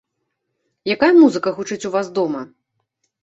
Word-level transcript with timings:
Якая 0.95 1.09
музыка 1.17 1.53
гучыць 1.57 1.87
у 1.89 1.91
вас 1.97 2.07
дома? 2.17 2.41